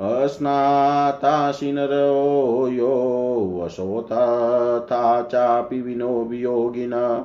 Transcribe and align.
अस्नाताशिनरो 0.00 2.68
यो 2.68 3.60
वशो 3.62 4.02
तथा 4.02 5.22
चापि 5.22 5.80
विनो 5.80 6.24
वियोगिन। 6.24 7.24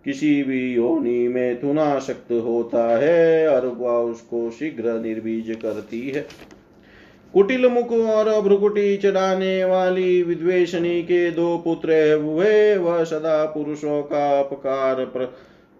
किसी 0.04 0.42
भी 0.42 0.74
योनि 0.74 1.28
में 1.28 1.60
तुनाशक्त 1.60 2.32
होता 2.32 2.98
है, 2.98 3.48
और 3.48 3.66
वह 3.66 3.90
उसको 3.90 4.50
शीघ्र 4.50 5.02
निर्बीज 5.02 5.58
करती 5.62 6.10
है। 6.10 6.26
कुटिल 7.34 7.66
मुख 7.66 7.92
और 7.92 8.40
भ्रुकुटी 8.40 8.96
चढ़ाने 8.96 9.64
वाली 9.64 10.22
विद्वेषणी 10.22 11.02
के 11.02 11.30
दो 11.30 11.58
पुत्र 11.58 12.12
हुए, 12.22 12.76
वह 12.76 13.04
सदा 13.04 13.44
पुरुषों 13.44 14.02
का 14.02 14.40
अपकार 14.40 15.04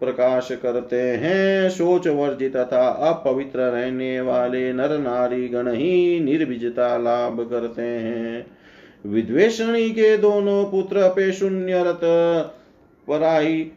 प्रकाश 0.04 0.48
करते 0.52 1.00
हैं 1.00 1.70
सोच 1.70 2.06
वर्जित 2.06 2.56
तथा 2.56 2.86
अपवित्र 3.10 3.60
रहने 3.60 4.20
वाले 4.20 4.72
नर 4.72 4.98
नारी 4.98 5.48
गण 5.48 5.68
ही 5.72 6.20
निर्विजता 6.20 6.96
लाभ 6.96 7.40
करते 7.50 7.82
हैं। 7.82 8.46
विद्वेषणी 9.06 9.90
के 9.90 10.16
दोनों 10.16 10.64
पुत्र 10.64 11.08
पे 11.08 11.32
शून्य 11.32 11.84
रत 11.84 12.00
पराई 13.08 13.72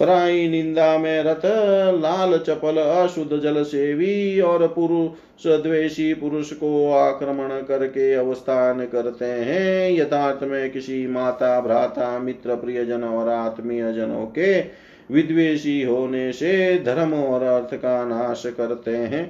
पराई 0.00 0.48
निंदा 0.48 0.98
में 0.98 1.22
रथ 1.22 1.46
लाल 1.94 2.38
चपल 2.38 2.76
अशुद्ध 2.76 3.38
जल 3.38 3.62
सेवी 3.62 4.40
और 4.40 4.66
पुरुष 4.66 5.62
द्वेषी 5.62 6.14
पुरुष 6.14 6.52
को 6.52 6.92
आक्रमण 6.92 7.48
करके 7.48 8.14
अवस्थान 8.14 8.84
करते 8.86 9.24
हैं। 9.24 9.92
यथार्थ 9.92 10.42
में 10.42 10.70
किसी 10.70 11.06
माता, 11.06 11.60
भ्राता, 11.60 12.18
मित्र, 12.18 12.54
प्रियजन 12.54 13.04
और 13.04 13.28
आत्मीय 13.28 13.92
जनों 13.92 14.26
के 14.26 14.60
विद्वेषी 15.10 15.82
होने 15.82 16.32
से 16.32 16.78
धर्म 16.78 17.14
और 17.14 17.42
अर्थ 17.42 17.74
का 17.74 18.04
नाश 18.04 18.42
करते 18.46 18.90
हैं। 18.90 19.26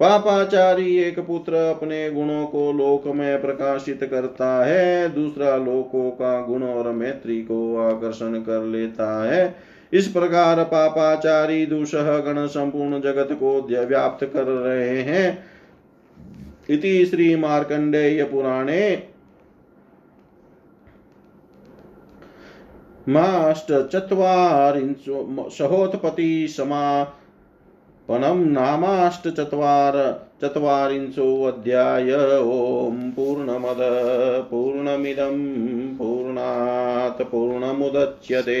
पापाचारी 0.00 0.98
एक 0.98 1.18
पुत्र 1.20 1.54
अपने 1.54 2.10
गुणों 2.10 2.46
को 2.46 2.72
लोक 2.72 3.06
में 3.06 3.40
प्रकाशित 3.40 4.04
करता 4.04 4.64
है, 4.64 5.14
दूसरा 5.14 5.56
लोकों 5.56 6.10
का 6.10 6.40
गुण 6.40 6.62
और 6.62 6.92
मैत्री 6.92 7.40
को 7.40 7.76
आकर्षण 7.76 8.34
कर 8.34 8.62
लेता 8.62 9.32
है। 9.32 9.54
इस 9.92 10.08
प्रकार 10.08 10.62
पापाचारी 10.64 11.66
दुषह 11.66 12.18
गण 12.18 12.46
संपूर्ण 12.46 13.00
जगत 13.00 13.28
को 13.32 13.60
व्याप्त 13.86 14.24
कर 14.24 14.44
रहे 14.44 15.02
हैं। 15.02 15.44
इति 16.70 17.06
श्री 17.06 17.36
मार्कंडेय 17.36 18.24
पुराणे 18.24 19.08
सहोत्पत्ति 25.50 26.48
समापनं 26.48 28.44
नामाष्टचत्वार 28.52 29.94
चत्वारिंशोऽध्याय 30.42 32.10
ॐ 32.38 33.10
पूर्णमद 33.10 33.80
पूर्णमिदं 34.50 35.38
पूर्णात् 35.96 37.22
पूर्णमुदच्यते। 37.22 38.60